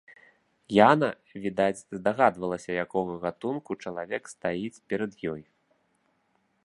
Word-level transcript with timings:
Яна, 0.91 1.09
відаць, 1.43 1.85
здагадвалася, 1.97 2.71
якога 2.85 3.13
гатунку 3.27 3.71
чалавек 3.85 4.23
стаіць 4.33 4.75
перад 4.93 5.11
ёй. 5.35 5.41